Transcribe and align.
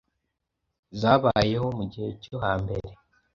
zabayeho 0.99 1.67
mu 1.77 1.83
gihe 1.91 2.09
cyo 2.23 2.35
hambere 2.43 2.89